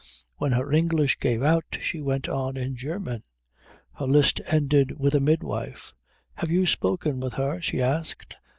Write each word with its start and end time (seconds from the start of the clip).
When 0.37 0.53
her 0.53 0.73
English 0.73 1.19
gave 1.19 1.43
out 1.43 1.77
she 1.79 2.01
went 2.01 2.27
on 2.27 2.57
in 2.57 2.75
German. 2.75 3.21
Her 3.99 4.07
list 4.07 4.41
ended 4.47 4.93
with 4.97 5.13
a 5.13 5.19
midwife. 5.19 5.93
"Have 6.37 6.49
you 6.49 6.65
spoken 6.65 7.19
with 7.19 7.33
her?" 7.33 7.61
she 7.61 7.83
asked. 7.83 8.37